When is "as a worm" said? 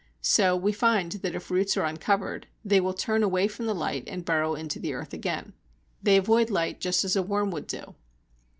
7.03-7.51